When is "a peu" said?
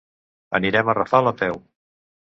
1.33-1.63